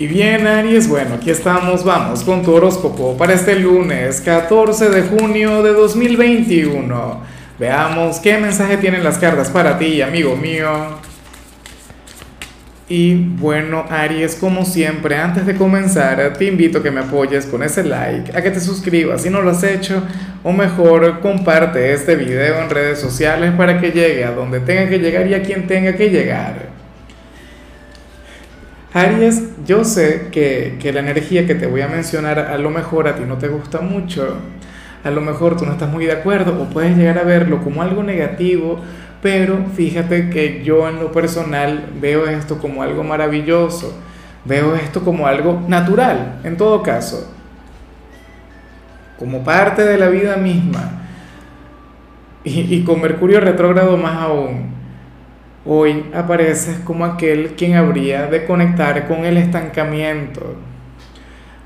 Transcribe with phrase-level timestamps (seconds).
[0.00, 5.02] Y bien, Aries, bueno, aquí estamos, vamos con tu horóscopo para este lunes 14 de
[5.02, 7.20] junio de 2021.
[7.58, 10.70] Veamos qué mensaje tienen las cartas para ti, amigo mío.
[12.88, 17.62] Y bueno, Aries, como siempre, antes de comenzar, te invito a que me apoyes con
[17.62, 20.02] ese like, a que te suscribas si no lo has hecho,
[20.42, 24.98] o mejor, comparte este video en redes sociales para que llegue a donde tenga que
[24.98, 26.79] llegar y a quien tenga que llegar.
[28.92, 33.06] Aries, yo sé que, que, la energía que te voy a mencionar a lo mejor
[33.06, 34.36] a ti no te gusta mucho,
[35.04, 37.82] a lo mejor tú no estás muy de acuerdo o puedes llegar a verlo como
[37.82, 38.80] algo negativo,
[39.22, 43.96] pero fíjate que yo en lo personal veo esto como algo maravilloso,
[44.44, 47.32] veo esto como algo natural, en todo caso,
[49.20, 50.96] como parte de la vida misma.
[52.42, 54.79] Y, y con Mercurio retrógrado más aún
[55.66, 60.56] Hoy apareces como aquel quien habría de conectar con el estancamiento,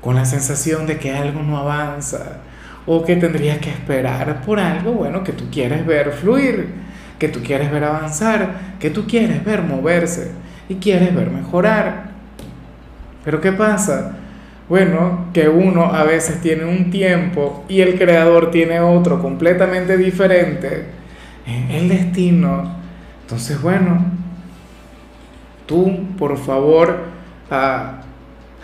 [0.01, 2.41] con la sensación de que algo no avanza
[2.85, 6.67] o que tendrías que esperar por algo, bueno, que tú quieres ver fluir,
[7.17, 10.31] que tú quieres ver avanzar, que tú quieres ver moverse
[10.67, 12.09] y quieres ver mejorar.
[13.23, 14.17] Pero ¿qué pasa?
[14.67, 20.83] Bueno, que uno a veces tiene un tiempo y el creador tiene otro completamente diferente.
[21.69, 22.83] El destino
[23.25, 24.05] entonces, bueno,
[25.65, 27.05] tú, por favor,
[27.49, 28.01] a,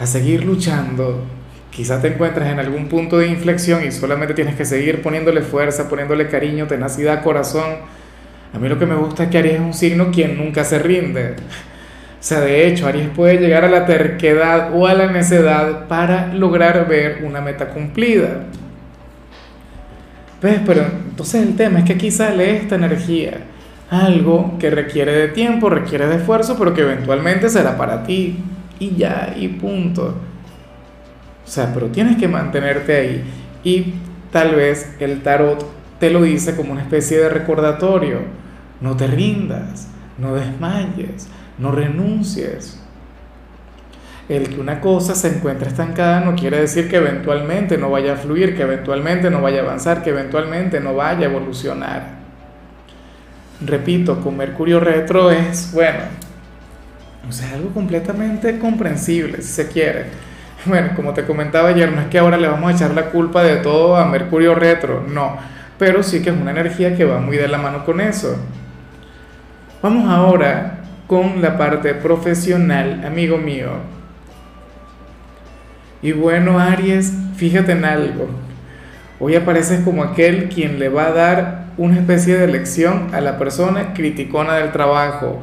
[0.03, 1.25] seguir luchando.
[1.71, 5.89] Quizá te encuentres en algún punto de inflexión y solamente tienes que seguir poniéndole fuerza,
[5.89, 7.77] poniéndole cariño, tenacidad, corazón.
[8.53, 10.77] A mí lo que me gusta es que Aries es un signo quien nunca se
[10.77, 11.31] rinde.
[11.31, 16.27] O sea, de hecho, Aries puede llegar a la terquedad o a la necedad para
[16.35, 18.43] lograr ver una meta cumplida.
[20.39, 20.59] ¿Ves?
[20.67, 23.39] Pero entonces el tema es que aquí sale esta energía
[23.91, 28.37] algo que requiere de tiempo, requiere de esfuerzo, pero que eventualmente será para ti
[28.79, 30.15] y ya, y punto.
[31.45, 33.23] O sea, pero tienes que mantenerte ahí.
[33.65, 33.95] Y
[34.31, 35.65] tal vez el tarot
[35.99, 38.19] te lo dice como una especie de recordatorio.
[38.79, 42.81] No te rindas, no desmayes, no renuncies.
[44.29, 48.15] El que una cosa se encuentre estancada no quiere decir que eventualmente no vaya a
[48.17, 52.20] fluir, que eventualmente no vaya a avanzar, que eventualmente no vaya a evolucionar
[53.65, 55.99] repito, con Mercurio retro es, bueno,
[57.27, 60.05] o sea, algo completamente comprensible, si se quiere.
[60.63, 63.41] Bueno, como te comentaba ayer, no es que ahora le vamos a echar la culpa
[63.41, 65.37] de todo a Mercurio retro, no,
[65.79, 68.37] pero sí que es una energía que va muy de la mano con eso.
[69.81, 73.69] Vamos ahora con la parte profesional, amigo mío.
[76.03, 78.29] Y bueno, Aries, fíjate en algo.
[79.19, 83.37] Hoy apareces como aquel quien le va a dar una especie de lección a la
[83.37, 85.41] persona criticona del trabajo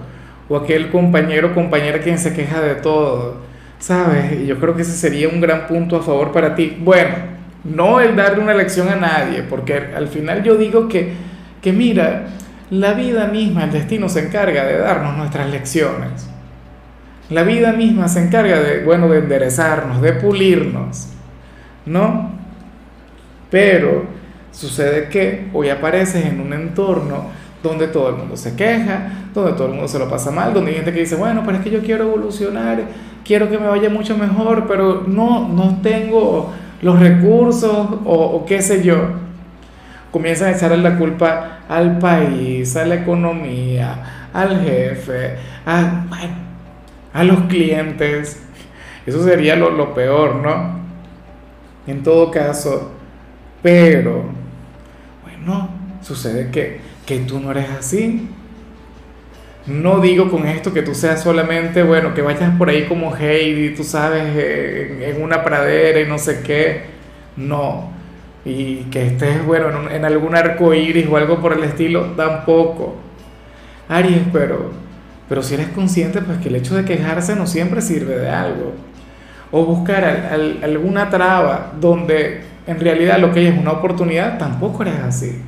[0.48, 3.38] o aquel compañero o compañera quien se queja de todo,
[3.78, 4.32] ¿sabes?
[4.40, 6.76] Y yo creo que ese sería un gran punto a favor para ti.
[6.80, 7.14] Bueno,
[7.64, 11.12] no el darle una lección a nadie, porque al final yo digo que,
[11.60, 12.26] que mira,
[12.70, 16.28] la vida misma, el destino se encarga de darnos nuestras lecciones.
[17.30, 21.08] La vida misma se encarga de, bueno, de enderezarnos, de pulirnos,
[21.84, 22.32] ¿no?
[23.50, 24.17] Pero
[24.52, 27.26] Sucede que hoy apareces en un entorno
[27.62, 30.70] donde todo el mundo se queja, donde todo el mundo se lo pasa mal, donde
[30.70, 32.82] hay gente que dice, bueno, pero es que yo quiero evolucionar,
[33.24, 38.82] quiero que me vaya mucho mejor, pero no, no tengo los recursos o, qué sé
[38.82, 38.96] yo.
[40.10, 46.04] Comienzan a echarle la culpa al país, a la economía, al jefe, a,
[47.12, 48.42] a los clientes.
[49.04, 50.78] Eso sería lo, lo peor, ¿no?
[51.86, 52.92] En todo caso,
[53.62, 54.38] pero
[55.44, 55.70] no,
[56.02, 58.28] sucede que, que tú no eres así.
[59.66, 63.74] No digo con esto que tú seas solamente, bueno, que vayas por ahí como Heidi,
[63.74, 66.82] tú sabes, en, una pradera y no sé qué.
[67.36, 67.90] No.
[68.44, 72.96] Y que estés, bueno, en, en algún arco iris o algo por el estilo, tampoco.
[73.88, 74.72] Aries, pero,
[75.28, 78.72] pero si eres consciente, pues que el hecho de quejarse no siempre sirve de algo.
[79.50, 80.04] O buscar
[80.62, 85.40] alguna traba donde en realidad lo que es una oportunidad, tampoco eres así.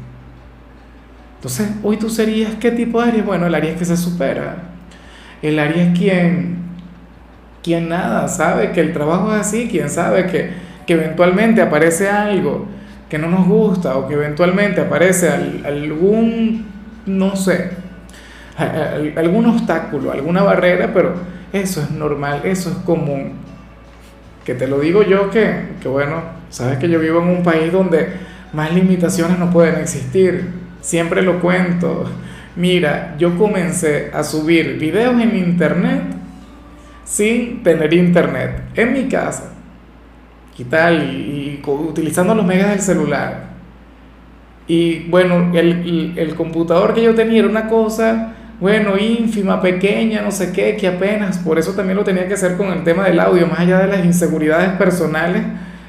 [1.36, 3.26] Entonces, hoy tú serías qué tipo de Aries?
[3.26, 4.56] Bueno, el Aries que se supera.
[5.42, 6.56] El Aries quien,
[7.62, 10.50] quien nada, sabe que el trabajo es así, quien sabe que,
[10.86, 12.66] que eventualmente aparece algo
[13.10, 16.64] que no nos gusta o que eventualmente aparece algún,
[17.04, 17.72] no sé,
[19.14, 21.16] algún obstáculo, alguna barrera, pero
[21.52, 23.32] eso es normal, eso es común.
[24.42, 27.72] Que te lo digo yo que, que bueno, Sabes que yo vivo en un país
[27.72, 28.08] donde
[28.52, 30.50] más limitaciones no pueden existir.
[30.80, 32.10] Siempre lo cuento.
[32.56, 36.02] Mira, yo comencé a subir videos en internet
[37.04, 39.52] sin tener internet, en mi casa,
[40.56, 43.50] y tal, y, utilizando los megas del celular.
[44.68, 50.30] Y bueno, el, el computador que yo tenía era una cosa bueno, ínfima, pequeña, no
[50.30, 53.18] sé qué, que apenas, por eso también lo tenía que hacer con el tema del
[53.18, 55.42] audio, más allá de las inseguridades personales,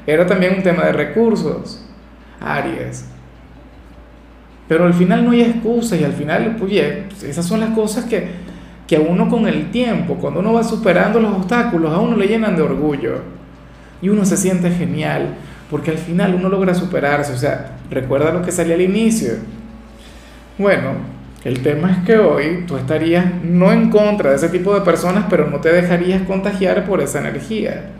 [0.06, 1.84] era también un tema de recursos,
[2.40, 3.06] Aries.
[4.68, 8.28] Pero al final no hay excusas y al final, oye, esas son las cosas que,
[8.86, 12.26] que a uno con el tiempo, cuando uno va superando los obstáculos, a uno le
[12.26, 13.20] llenan de orgullo
[14.00, 15.34] y uno se siente genial,
[15.70, 19.34] porque al final uno logra superarse, o sea, recuerda lo que salía al inicio.
[20.58, 20.92] Bueno,
[21.44, 25.26] el tema es que hoy tú estarías no en contra de ese tipo de personas,
[25.28, 27.90] pero no te dejarías contagiar por esa energía.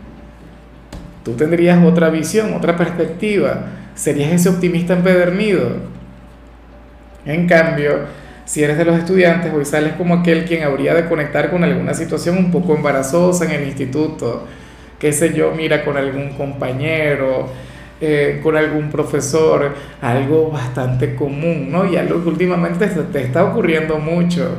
[1.23, 3.65] Tú tendrías otra visión, otra perspectiva,
[3.95, 5.77] serías ese optimista empedernido.
[7.25, 7.99] En cambio,
[8.45, 11.93] si eres de los estudiantes, hoy sales como aquel quien habría de conectar con alguna
[11.93, 14.45] situación un poco embarazosa en el instituto,
[14.99, 17.49] qué sé yo, mira con algún compañero,
[18.01, 21.85] eh, con algún profesor, algo bastante común, ¿no?
[21.85, 24.57] Y algo que últimamente te, está ocurriendo mucho.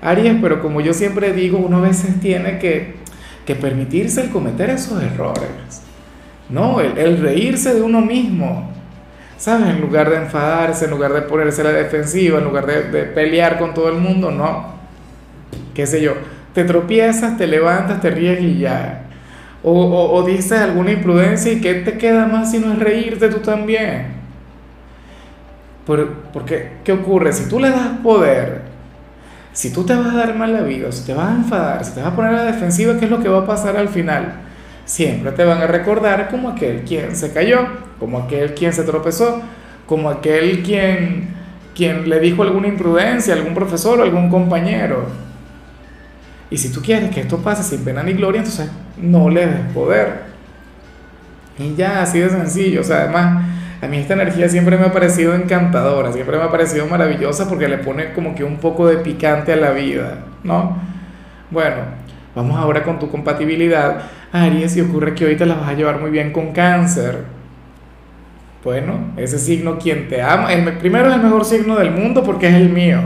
[0.00, 2.94] Aries, pero como yo siempre digo, uno a veces tiene que,
[3.46, 5.82] que permitirse el cometer esos errores,
[6.50, 6.80] ¿no?
[6.80, 8.70] El, reírse de uno mismo,
[9.38, 9.68] ¿sabes?
[9.68, 13.58] En lugar de enfadarse, en lugar de ponerse a la defensiva, en lugar de, pelear
[13.58, 14.74] con todo el mundo, no.
[15.74, 16.14] ¿Qué sé yo?
[16.52, 19.06] Te tropiezas, te levantas, te ríes y ya
[19.68, 24.14] o, dices alguna imprudencia y ¿qué te queda más si no es reírte tú también?
[26.32, 27.32] porque, ¿qué ocurre?
[27.32, 28.62] Si tú le das poder,
[29.56, 31.92] si tú te vas a dar mal la vida, si te vas a enfadar, si
[31.92, 33.88] te vas a poner a la defensiva, ¿qué es lo que va a pasar al
[33.88, 34.34] final?
[34.84, 37.66] Siempre te van a recordar como aquel quien se cayó,
[37.98, 39.40] como aquel quien se tropezó,
[39.86, 41.30] como aquel quien,
[41.74, 45.06] quien le dijo alguna imprudencia algún profesor o algún compañero.
[46.50, 48.68] Y si tú quieres que esto pase sin pena ni gloria, entonces
[48.98, 50.24] no le des poder.
[51.58, 52.82] Y ya, así de sencillo.
[52.82, 53.42] O sea, además,
[53.80, 57.68] a mí esta energía siempre me ha parecido encantadora, siempre me ha parecido maravillosa porque
[57.68, 60.78] le pone como que un poco de picante a la vida, ¿no?
[61.50, 61.76] Bueno,
[62.34, 64.02] vamos ahora con tu compatibilidad,
[64.32, 67.24] Aries, y ocurre que hoy te la vas a llevar muy bien con cáncer.
[68.64, 72.48] Bueno, ese signo quien te ama, el primero es el mejor signo del mundo porque
[72.48, 73.00] es el mío.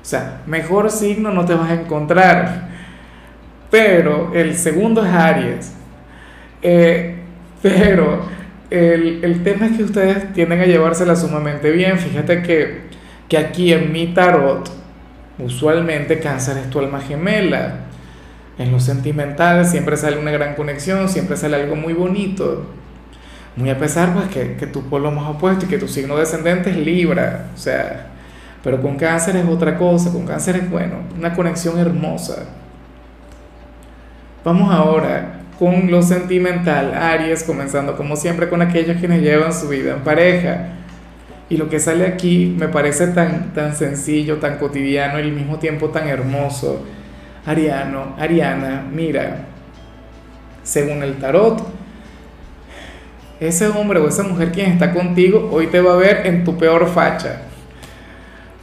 [0.00, 2.70] O sea, mejor signo no te vas a encontrar.
[3.70, 5.74] Pero el segundo es Aries.
[6.62, 7.16] Eh,
[7.62, 8.22] pero
[8.70, 11.98] el, el, tema es que ustedes tienden a llevársela sumamente bien.
[11.98, 12.82] Fíjate que,
[13.28, 14.70] que aquí en mi tarot,
[15.38, 17.86] usualmente cáncer es tu alma gemela.
[18.58, 22.66] En lo sentimental siempre sale una gran conexión, siempre sale algo muy bonito.
[23.56, 26.70] Muy a pesar pues que, que tu polo más opuesto y que tu signo descendente
[26.70, 27.48] es Libra.
[27.54, 28.06] O sea,
[28.62, 32.44] pero con cáncer es otra cosa, con cáncer es bueno, una conexión hermosa.
[34.44, 39.92] Vamos ahora con lo sentimental, Aries, comenzando como siempre con aquellos quienes llevan su vida
[39.92, 40.68] en pareja.
[41.50, 45.58] Y lo que sale aquí me parece tan, tan sencillo, tan cotidiano y al mismo
[45.58, 46.82] tiempo tan hermoso.
[47.44, 49.48] Ariano, Ariana, mira,
[50.62, 51.62] según el tarot,
[53.38, 56.56] ese hombre o esa mujer quien está contigo hoy te va a ver en tu
[56.56, 57.49] peor facha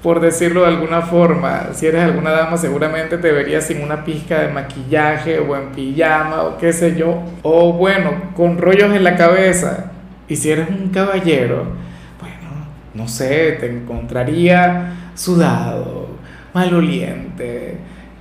[0.07, 1.73] por decirlo de alguna forma.
[1.73, 6.43] Si eres alguna dama, seguramente te verías sin una pizca de maquillaje o en pijama
[6.43, 7.23] o qué sé yo.
[7.41, 9.91] O bueno, con rollos en la cabeza.
[10.29, 11.73] Y si eres un caballero,
[12.21, 16.07] bueno, no sé, te encontraría sudado,
[16.53, 17.75] maloliente,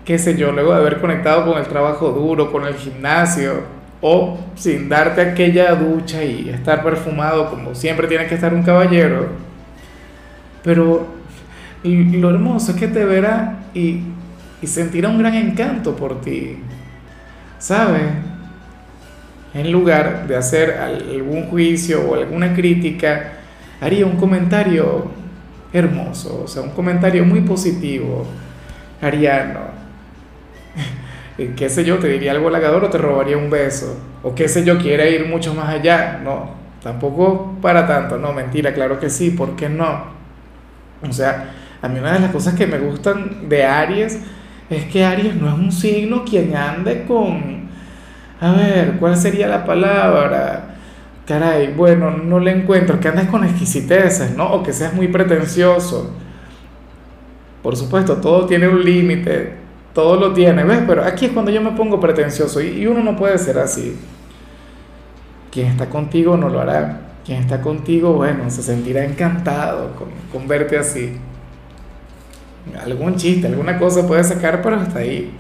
[0.05, 3.63] qué sé yo, luego de haber conectado con el trabajo duro, con el gimnasio.
[4.01, 9.29] O sin darte aquella ducha y estar perfumado como siempre tiene que estar un caballero.
[10.65, 11.15] Pero
[11.85, 14.03] lo hermoso es que te verá y,
[14.65, 16.59] sentirá un gran encanto por ti.
[17.59, 18.03] ¿Sabes?
[19.55, 23.33] En lugar de hacer algún juicio o alguna crítica,
[23.81, 25.11] haría un comentario
[25.73, 28.27] hermoso, o sea, un comentario muy positivo,
[29.01, 29.61] ariano.
[31.57, 34.65] qué sé yo, te diría algo halagador o te robaría un beso, o qué sé
[34.65, 36.51] yo, quiere ir mucho más allá, no,
[36.83, 40.17] tampoco para tanto, no, mentira, claro que sí, ¿por qué no?
[41.09, 41.51] O sea,
[41.87, 44.19] a mí una de las cosas que me gustan de Aries
[44.69, 47.67] es que Aries no es un signo quien ande con...
[48.41, 50.75] A ver, ¿cuál sería la palabra?
[51.25, 54.53] Caray, bueno, no le encuentro, que andes con exquisiteces, ¿no?
[54.53, 56.11] O que seas muy pretencioso.
[57.63, 59.55] Por supuesto, todo tiene un límite,
[59.95, 60.83] todo lo tiene, ¿ves?
[60.87, 63.97] Pero aquí es cuando yo me pongo pretencioso y, uno no puede ser así.
[65.53, 67.01] Quien está contigo no lo hará.
[67.25, 71.17] Quien está contigo, bueno, se sentirá encantado con, con verte así
[72.83, 75.31] algún chiste, alguna cosa puede sacar, pero hasta ahí.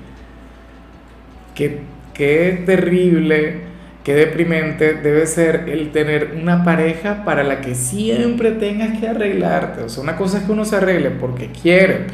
[1.54, 1.80] qué,
[2.14, 3.60] qué terrible,
[4.04, 9.82] qué deprimente debe ser el tener una pareja para la que siempre tengas que arreglarte.
[9.82, 12.06] O sea, una cosa es que uno se arregle porque quiere,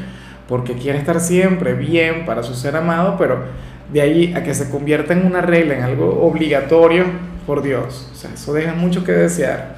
[0.47, 3.43] porque quiere estar siempre bien para su ser amado, pero
[3.91, 7.05] de ahí a que se convierta en una regla, en algo obligatorio,
[7.45, 8.09] por Dios.
[8.11, 9.75] O sea, eso deja mucho que desear.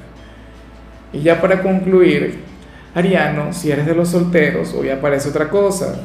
[1.12, 2.45] Y ya para concluir,
[2.96, 6.00] Ariano, si eres de los solteros, hoy aparece otra cosa.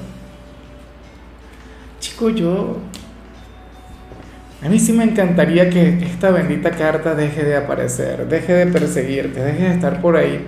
[2.01, 2.79] Chico, yo...
[4.61, 9.41] A mí sí me encantaría que esta bendita carta deje de aparecer, deje de perseguirte,
[9.41, 10.45] deje de estar por ahí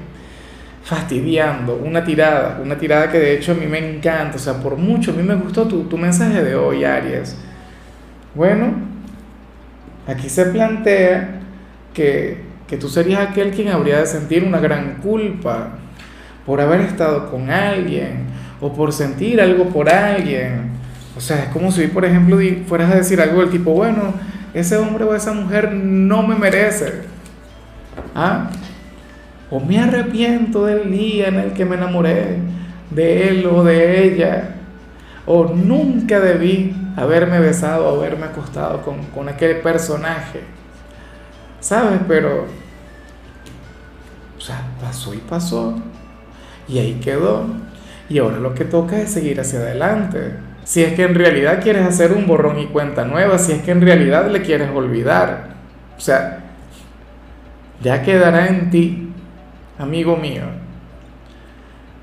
[0.84, 4.76] fastidiando, una tirada, una tirada que de hecho a mí me encanta, o sea, por
[4.76, 7.38] mucho, a mí me gustó tu, tu mensaje de hoy, Aries.
[8.36, 8.74] Bueno,
[10.06, 11.40] aquí se plantea
[11.94, 15.80] que, que tú serías aquel quien habría de sentir una gran culpa
[16.46, 18.26] por haber estado con alguien
[18.60, 20.72] o por sentir algo por alguien.
[21.16, 24.14] O sea, es como si, por ejemplo, fueras a decir algo del tipo, bueno,
[24.54, 27.04] ese hombre o esa mujer no me merece.
[28.16, 28.50] ¿Ah?
[29.50, 32.38] O me arrepiento del día en el que me enamoré
[32.90, 34.56] de él o de ella.
[35.26, 40.42] O nunca debí haberme besado o haberme acostado con, con aquel personaje.
[41.60, 42.00] ¿Sabes?
[42.08, 42.46] Pero,
[44.38, 45.76] o sea, pasó y pasó.
[46.68, 47.46] Y ahí quedó.
[48.10, 50.34] Y ahora lo que toca es seguir hacia adelante.
[50.64, 53.72] Si es que en realidad quieres hacer un borrón y cuenta nueva, si es que
[53.72, 55.54] en realidad le quieres olvidar.
[55.98, 56.40] O sea,
[57.82, 59.14] ya quedará en ti
[59.78, 60.44] amigo mío,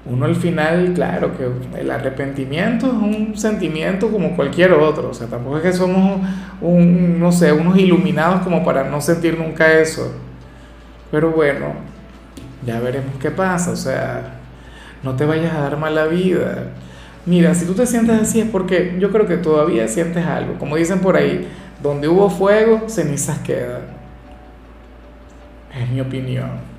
[0.06, 5.26] uno al final, claro, que el arrepentimiento es un sentimiento como cualquier otro, o sea,
[5.26, 6.20] tampoco es que somos,
[6.60, 10.12] un, no sé, unos iluminados como para no sentir nunca eso,
[11.10, 11.74] pero bueno,
[12.64, 14.39] ya veremos qué pasa, o sea,
[15.02, 16.64] no te vayas a dar mala vida.
[17.26, 20.76] Mira, si tú te sientes así es porque yo creo que todavía sientes algo, como
[20.76, 21.46] dicen por ahí,
[21.82, 23.82] donde hubo fuego, cenizas quedan.
[25.78, 26.70] Es mi opinión.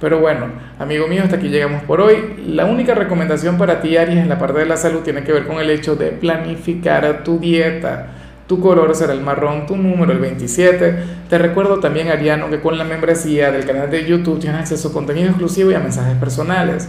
[0.00, 0.46] Pero bueno,
[0.78, 2.42] amigo mío, hasta aquí llegamos por hoy.
[2.46, 5.46] La única recomendación para ti, Aries, en la parte de la salud tiene que ver
[5.46, 8.06] con el hecho de planificar tu dieta.
[8.46, 10.96] Tu color será el marrón, tu número el 27.
[11.28, 14.92] Te recuerdo también, Ariano, que con la membresía del canal de YouTube tienes acceso a
[14.92, 16.88] contenido exclusivo y a mensajes personales.